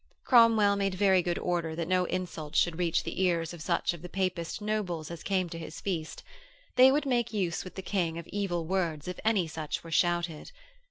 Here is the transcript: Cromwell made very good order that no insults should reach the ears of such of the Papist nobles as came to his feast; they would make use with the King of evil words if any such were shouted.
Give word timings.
Cromwell 0.23 0.77
made 0.77 0.95
very 0.95 1.21
good 1.21 1.37
order 1.37 1.75
that 1.75 1.87
no 1.87 2.05
insults 2.05 2.57
should 2.57 2.79
reach 2.79 3.03
the 3.03 3.21
ears 3.21 3.53
of 3.53 3.61
such 3.61 3.93
of 3.93 4.01
the 4.01 4.09
Papist 4.09 4.59
nobles 4.59 5.11
as 5.11 5.21
came 5.21 5.47
to 5.49 5.59
his 5.59 5.79
feast; 5.79 6.23
they 6.75 6.91
would 6.91 7.05
make 7.05 7.31
use 7.31 7.63
with 7.63 7.75
the 7.75 7.83
King 7.83 8.17
of 8.17 8.27
evil 8.29 8.65
words 8.65 9.07
if 9.07 9.19
any 9.23 9.45
such 9.47 9.83
were 9.83 9.91
shouted. 9.91 10.51